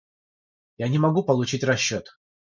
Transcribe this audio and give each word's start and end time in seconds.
Я 0.79 0.87
не 0.89 0.97
могу 0.97 1.23
получить 1.23 1.63
расчет. 1.63 2.07